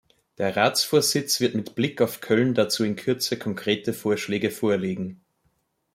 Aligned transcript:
Der 0.39 0.57
Ratsvorsitz 0.57 1.41
wird 1.41 1.53
mit 1.53 1.75
Blick 1.75 2.01
auf 2.01 2.21
Köln 2.21 2.55
dazu 2.55 2.83
in 2.83 2.95
Kürze 2.95 3.37
konkrete 3.37 3.93
Vorschläge 3.93 4.49
vorlegen. 4.49 5.21